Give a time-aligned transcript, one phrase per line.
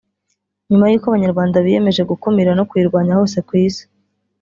[0.69, 3.83] nyuma y’uko Abanyarwanda biyemeje guyikumira no kuyirwanya hose ku Isi